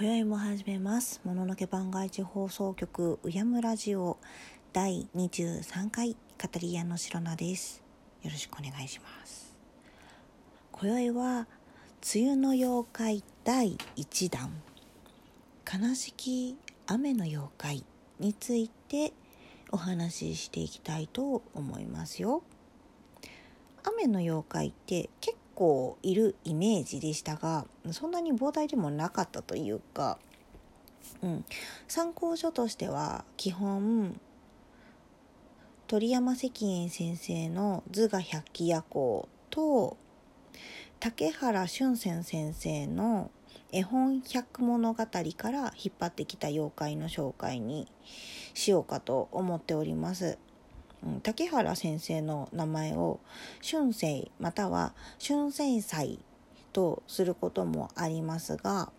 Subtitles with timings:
[0.00, 1.20] 今宵も始めます。
[1.24, 4.16] もののけ番外地放送局うやむラジオ。
[4.72, 7.82] 第23回カタリアの白菜です。
[8.22, 9.56] よろしくお願いします。
[10.70, 11.48] 今宵は
[12.14, 14.52] 梅雨の妖怪第1弾。
[15.66, 17.84] 悲しき雨の妖怪
[18.20, 19.12] について
[19.72, 22.44] お話ししていきたいと思いますよ。
[23.82, 30.20] 雨の妖怪って結構いるイメージでしたがそんなに膨大でもなかったというか、
[31.20, 31.44] うん、
[31.88, 34.20] 参考書としては基本
[35.88, 39.96] 鳥山石燕先生の「図画百鬼夜行」と
[41.00, 43.32] 竹原俊泉先生の
[43.72, 45.06] 「絵本百物語」
[45.36, 47.90] から引っ張ってきた妖怪の紹介に
[48.54, 50.38] しようかと思っております。
[51.22, 53.20] 竹原先生の名前を
[53.62, 56.18] 春生または春生祭
[56.72, 58.90] とすることもありますが、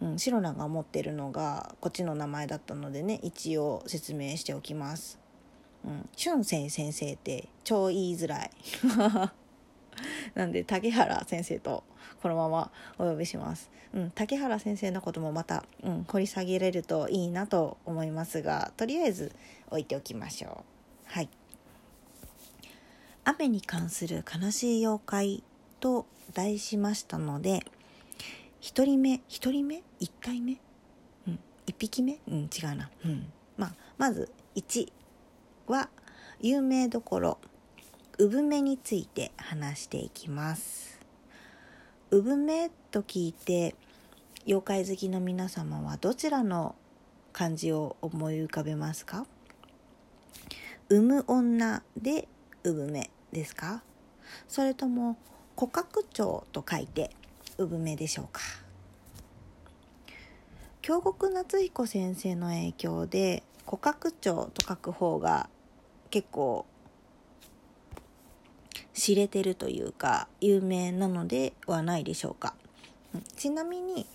[0.00, 5.18] うん、白菜が持ってるのがこっちの名前だったのでね一応説明しておきます。
[5.84, 8.50] うん、春生先生って超言いづらい。
[10.34, 11.84] なんで竹原先生と
[12.22, 13.70] このままお呼びします。
[13.92, 19.32] うん、竹原先生のこともまた、うん、掘り下げれるといいなと思いますがとりあえず
[19.68, 20.73] 置いておきましょう。
[21.14, 21.28] はい。
[23.22, 25.44] 雨に関する悲しい妖怪
[25.78, 27.64] と題しましたので
[28.62, 30.56] 1人目1人目？1体目、
[31.28, 32.18] うん、1匹目？
[32.26, 33.32] うん違うな、うん。
[33.56, 34.90] まあ、まず1
[35.68, 35.88] は
[36.40, 37.38] 有名どころ
[38.18, 40.98] 産めについて話していきます。
[42.10, 43.76] 産めと聞いて
[44.48, 46.74] 妖怪好きの皆様はどちらの
[47.32, 49.26] 漢字を思い浮かべますか？
[50.88, 52.28] 産む女で
[52.62, 53.82] 産めですか？
[54.48, 55.16] それとも
[55.56, 57.10] 古格長と書いて
[57.56, 58.40] 産めでしょうか？
[60.82, 65.48] 京極夏彦先生の影響で古格長と書く方が
[66.10, 66.66] 結構
[68.92, 72.54] 知れてるというか有名なのではないでしょうか？
[73.36, 74.06] ちなみに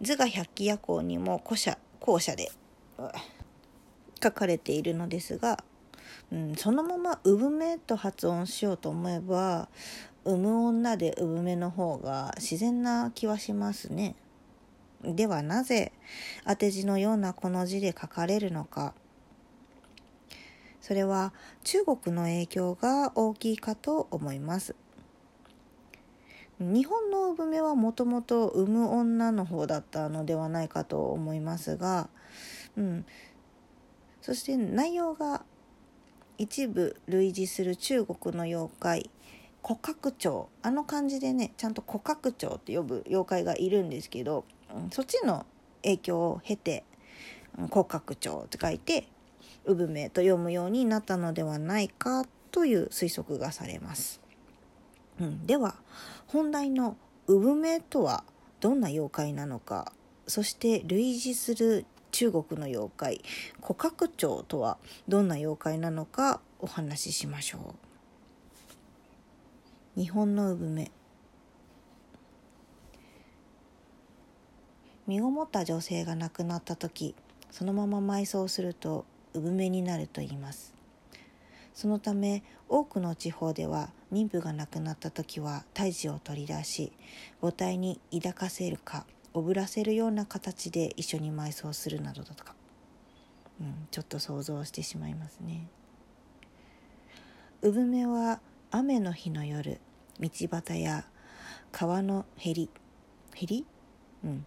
[0.00, 2.50] 図画百鬼夜行にも後者後者で
[4.22, 5.62] 書かれているのですが
[6.32, 9.68] うん、そのまま「産め」と発音しようと思えば
[10.24, 14.16] 「産む女」で「産め」の方が自然な気はしますね。
[15.02, 15.92] ではなぜ
[16.46, 18.94] 当て字のようなこの字で書かれるのか。
[20.80, 21.32] それは
[21.62, 24.74] 中国の影響が大きいかと思います。
[26.60, 32.08] 日本の産めはもともと産む女の方だったのではないかと思いますが、
[32.76, 33.06] うん、
[34.20, 35.44] そして内容が
[36.38, 39.10] 一部類似する中国の妖怪
[39.66, 44.44] 古格長あの漢字でねちゃんと古格長って呼ぶ妖怪がいるんですけど、
[44.74, 45.46] うん、そっちの
[45.82, 46.84] 影響を経て
[47.70, 49.06] 古格長って書いて
[49.64, 54.20] 産めと読むようになったのではないかという推測がされます。
[55.20, 55.76] うん、では
[56.26, 56.96] 本題の
[57.26, 58.24] 産めとは
[58.60, 59.92] どんな妖怪なのか
[60.26, 63.20] そして類似する中国の妖怪
[63.60, 67.74] 古格長とはどんな妖怪なのかお話ししましょ
[69.96, 70.00] う。
[70.00, 70.92] 日本の産め。
[75.08, 77.16] 身ごもった女性が亡くなった時
[77.50, 80.72] そのまま埋葬すると産めになると言います。
[81.74, 86.92] そのため多くの地方では妊婦が亡くなった時は胎児を取り出し
[87.40, 89.04] 母体に抱かせるか
[89.34, 92.54] おぶらせるような形で一緒に埋葬するなどだとか、
[93.60, 95.66] うん、ちょっと想像してしまいますね。
[97.60, 98.40] 産めは
[98.70, 99.80] 雨の日の夜
[100.20, 101.04] 道端や
[101.72, 102.70] 川のへり
[103.34, 103.66] へり？
[104.24, 104.46] うん。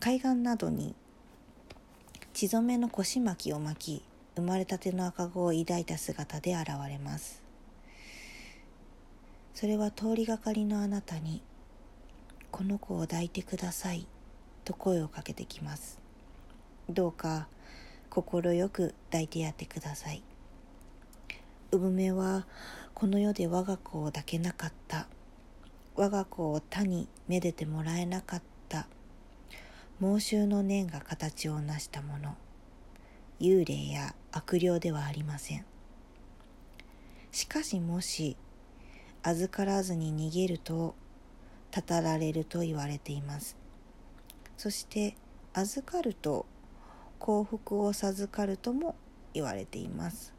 [0.00, 0.94] 海岸などに
[2.32, 4.02] 血染めの腰巻きを巻き
[4.36, 7.42] 生まれたての赤子を抱いた姿で現れます。
[9.52, 11.42] それは通りがかりのあなたに
[12.50, 14.06] この子を抱いてください。
[14.64, 15.98] と声をかけてきます。
[16.88, 17.48] どうか
[18.10, 20.22] 快く抱いてやってください。
[21.70, 22.46] 産めは
[22.94, 25.06] この世で我が子を抱けなかった。
[25.94, 28.86] 我が子を他にめでてもらえなかった。
[30.00, 32.36] 猛襲の念が形を成したもの。
[33.40, 35.64] 幽霊や悪霊ではありません。
[37.30, 38.36] しかしもし
[39.22, 40.94] 預からずに逃げると
[41.70, 43.56] たたられると言われています。
[44.56, 45.16] そして
[45.52, 46.46] 預かると
[47.18, 48.96] 幸福を授かるとも
[49.34, 50.32] 言われています。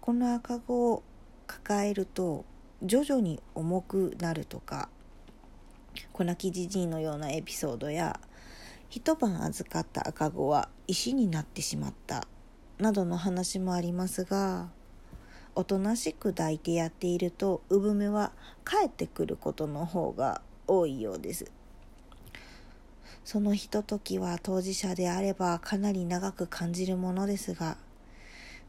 [0.00, 1.02] この赤子を
[1.46, 2.44] 抱えると
[2.82, 4.88] 徐々に重くなるとか
[6.12, 8.18] 子泣きじじいのようなエピソードや
[8.88, 12.26] 一晩預かった赤子は石になってしまった
[12.78, 14.70] などの話もありますが
[15.54, 18.32] おとなしく抱いてやっていると産めは
[18.64, 21.50] 帰ってくることの方が多いようです。
[23.24, 27.76] そのひとときは当事者であればかなり長く感じるものですが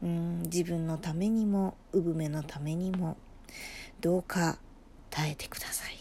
[0.02, 3.16] うん自分のためにも産めのためにも
[4.00, 4.58] どうか
[5.10, 5.98] 耐えてください。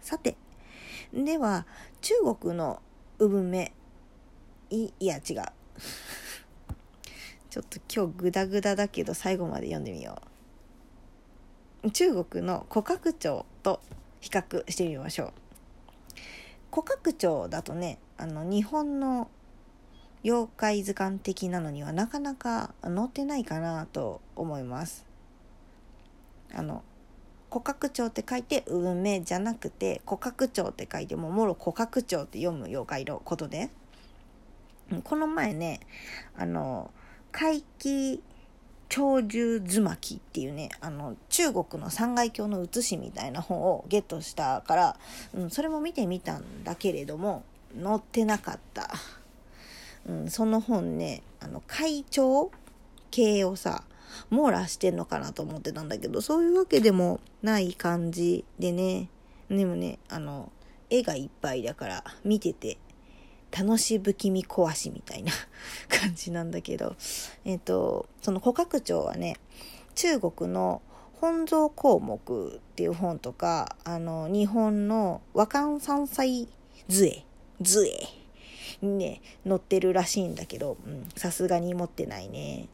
[0.00, 0.36] さて
[1.12, 1.66] では
[2.00, 2.80] 中国の
[3.18, 3.72] 産め
[4.70, 5.42] いいや違う。
[7.56, 10.20] ちょっと今日グダグダだけど最後まで読んでみよ
[11.82, 11.90] う。
[11.90, 13.80] 中国の古角町と
[14.20, 15.32] 比較してみましょう。
[16.70, 19.30] 古角町だとねあの日本の
[20.22, 25.06] 妖怪図鑑的なのにはなかなか載ってないかなと思います。
[26.52, 26.84] あの
[27.50, 33.70] 古角町って書いて運命じゃなくて古角町って書いてももろ古角町って読む妖怪のことで
[35.04, 35.80] この前ね
[36.36, 36.90] あの
[37.36, 38.22] 怪奇
[38.88, 44.96] 鳥獣図巻っていうねあの中国の三階鏡の写しみたいな本をゲットしたから、
[45.34, 47.44] うん、それも見てみたんだけれども
[47.78, 48.88] 載ってなかった、
[50.08, 52.50] うん、その本ねあの会長
[53.10, 53.84] 系をさ
[54.30, 59.10] 網羅してんのかなと思ってたんだけどそういうわけでもない感じでね。
[59.50, 60.50] でもねあの
[60.88, 62.78] 絵がいっぱいだから見てて
[63.58, 65.32] 楽し不気味壊しみたいな
[65.88, 66.96] 感じなんだけど、
[67.44, 69.36] えっ、と、その古角町はね、
[69.94, 70.82] 中国の
[71.20, 76.48] 本草項目っていう本とか、あの、日本の和漢山菜
[76.88, 77.10] 図
[77.62, 77.86] 図
[78.82, 80.76] にね、載ってるらしいんだけど、
[81.16, 82.68] さすがに持ってないね。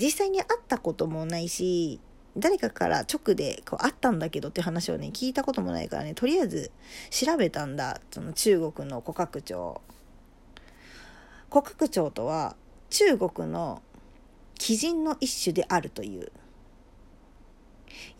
[0.00, 2.00] 実際に会ったこともないし、
[2.38, 6.70] 誰かから直でこうあったんだけどって話をね聞いたこともないからねとりあえず
[7.10, 9.80] 調べたんだその中国の古角町
[11.50, 12.56] 古角町とは
[12.90, 13.82] 中国の
[14.60, 16.32] 鬼人の一種であるという。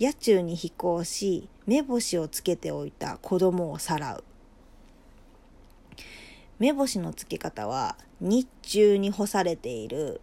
[0.01, 4.25] 野中に飛行し目星をつけておいた子供をさらう。
[6.59, 10.21] 目星のつけ方は日中に干されている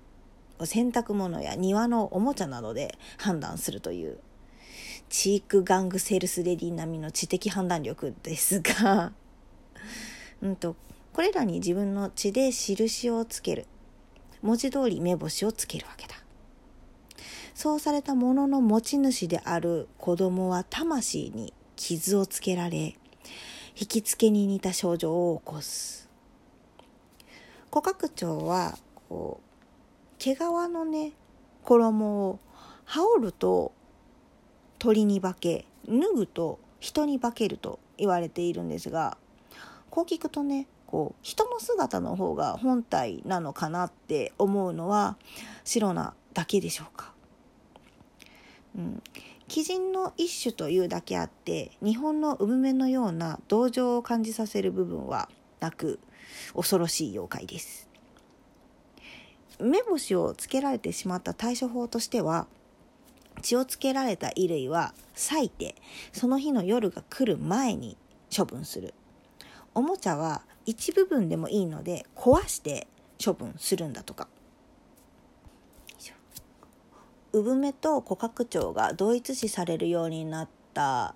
[0.63, 4.19] 洗濯物や庭のおもちゃなどで判断するという
[5.09, 9.11] チークガングセルスレディ並みの知的判断力ですが
[10.41, 10.75] うんと
[11.11, 13.67] これらに自分の血で印をつける。
[14.41, 16.15] 文字通り目星をつけるわけだ。
[17.53, 22.97] そうされたものの持ち主である子供は魂に傷をつけられ
[23.79, 26.09] 引きつけに似た症状を起こす。
[27.71, 28.77] 古角町は
[29.07, 29.44] こう
[30.19, 31.13] 毛皮のね
[31.63, 32.39] 衣を
[32.85, 33.73] 羽織ると
[34.79, 39.17] 鳥に化け脱ぐと人に化けると言われているんですが
[39.89, 45.17] こう聞くとねこう人の姿の方が本体なのかなって思うのは
[45.63, 47.13] 白なだけでしょうか。
[48.77, 49.01] うん、
[49.49, 55.29] 鬼人の一種というだけあって日本の産めのような同情を感じさせる部分は
[55.61, 55.99] なく
[56.53, 57.89] 恐ろしい妖怪です。
[59.59, 62.47] 目星をつけられてしまった対処法としては
[63.41, 65.75] 血をつけられた衣類は裂いて
[66.11, 67.97] その日の夜が来る前に
[68.35, 68.93] 処分する。
[69.73, 72.87] おもちゃは一部分でもいいので壊して
[73.23, 74.27] 処分するんだとか。
[77.33, 81.15] 産めと古角町が同一視されるようになった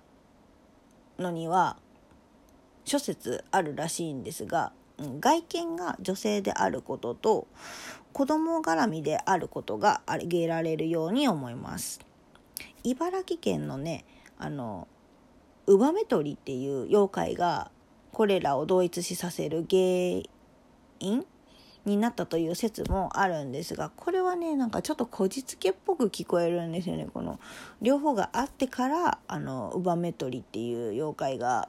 [1.18, 1.78] のには
[2.84, 4.72] 諸説あるらしいんですが
[5.20, 7.46] 外見が女性であることと
[8.12, 12.00] 子供絡みであることが挙げられるように思います。
[12.84, 14.04] 茨城県のね
[14.38, 14.88] あの
[15.66, 17.70] ウバメトリっていう妖怪が
[18.12, 19.80] これらを同一視させる原
[20.98, 21.24] 因
[21.84, 27.40] になったという説もあるんですがこれはねなんかちょっとこじつけっぽく聞こえるんですよねこの
[27.80, 31.68] 両方があってからあのウバメトリっていう妖怪が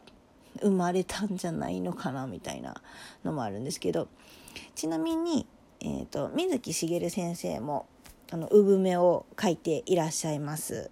[0.59, 2.81] 生まれたんじゃないのかなみたいな
[3.23, 4.07] のもあるんですけど
[4.75, 5.47] ちなみに
[5.83, 7.87] えーと、水木しげる先生も
[8.31, 10.91] あの産めを書いていらっしゃいます。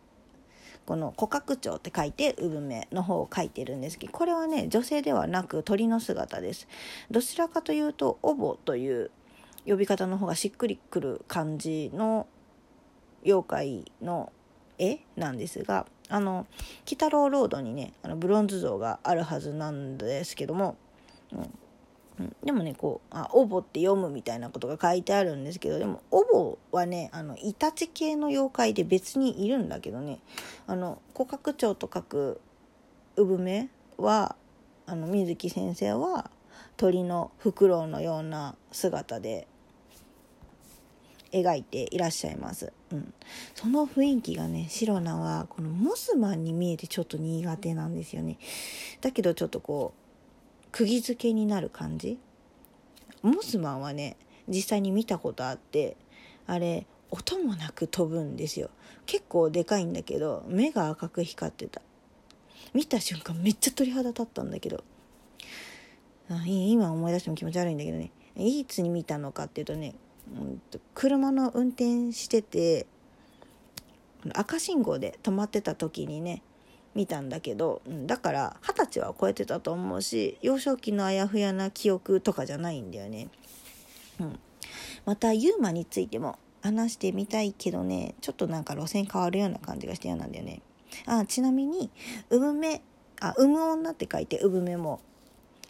[0.87, 6.67] この古角町って書いて産めの方を書いてるんですけどこれはね女性ではなく鳥の姿です
[7.11, 9.11] どちらかというとおぼという
[9.67, 12.25] 呼び方の方がしっくりくる感じの
[13.23, 14.33] 妖怪の
[14.79, 16.47] 絵なんですがあの鬼
[16.89, 20.75] 太郎ロードにねあのブロンズ像があるはずなんですけども、
[21.31, 30.19] うん、でもねこう「あおぼ」って読むみたいなことが書いてあるんですけどでもおぼはねあのイタチ系の妖怪で別にいるんだけどね
[30.67, 32.41] あの古角町と書く
[33.15, 34.35] 産めは
[34.85, 36.31] あの水木先生は
[36.77, 39.47] 鳥のフクロウのような姿で
[41.31, 43.13] 描いていらっしゃいます、うん、
[43.55, 48.37] その雰囲気がねシロナはこのモスマンに見えてちょっと苦手なんですよね。
[49.01, 52.19] だけどちょっとこう釘付けになる感じ。
[53.21, 54.17] モスマンはね
[54.47, 55.97] 実際に見たことあって
[56.47, 58.69] あれ音もなく飛ぶんですよ。
[59.05, 61.81] 結構でかいんだけど目が赤く光ってた。
[62.73, 64.83] 見た瞬間めっちゃ鳥肌立ったんだけど。
[66.29, 68.11] あ今思い出しても気持ち悪いんだけどね。
[68.35, 69.95] いつに見たのかっていうとね
[70.37, 70.61] うん
[70.93, 72.85] 車の運転してて
[74.33, 76.41] 赤信号で止まってた時にね
[76.93, 83.29] 見たんだけどうんだから二十歳は超えてたと思うし幼少期のあやふやな記憶とかじゃないんだよね。
[84.19, 84.39] うん、
[85.05, 90.61] またユーマについても話してみたいけどねちょっとなんか路線変わるような感じがして嫌なんだよね。
[91.05, 91.89] あちなみに
[92.29, 92.81] 産め
[93.21, 95.01] あ産む女って書いて産めも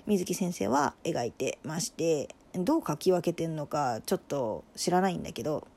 [0.07, 5.67] 水木先生は描いてましてどう書き分けてんのかちょっと知らないんだけど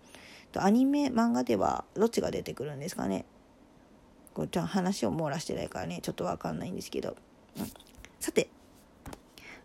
[0.56, 3.24] アニメ漫画ではどっちが出てくるんですかね？
[4.34, 7.16] こうちゃん話を網羅してないからねちょっと分かんないんですけど、
[7.58, 7.66] うん、
[8.20, 8.48] さて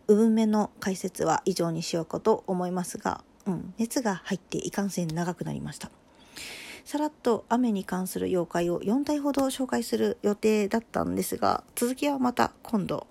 [0.08, 5.92] 産めの解説は以上にしようかと思いますが、うん、熱が入っていかんせん長くなりました。
[6.86, 13.08] さらっと雨に関する妖怪を4体ほど紹介する予定だったんですが続きはまた今度。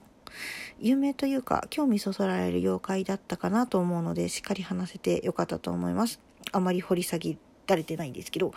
[0.79, 6.21] 有名というか興味そそられる妖怪だったかなと思うのでしっかり話せてよかったと思います。
[6.53, 8.53] あまり掘り下げられてないんですけど。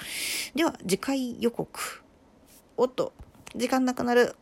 [0.56, 2.04] では次回予告。
[2.78, 3.14] おっと
[3.56, 4.36] 時間なくなる。